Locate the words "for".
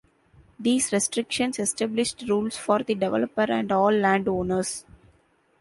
2.57-2.79